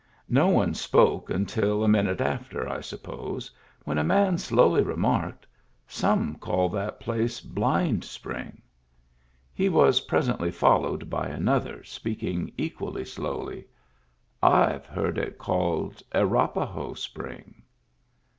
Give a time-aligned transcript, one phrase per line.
[0.29, 3.51] No one spoke until a minute after, I suppose,
[3.83, 5.45] when a man slowly remarked:"
[5.87, 8.63] Some call that place Blind Spring."
[9.53, 13.65] He was presently followed by another, speaking equally slowly:
[14.41, 17.61] "I've heard it called Arapaho Spring."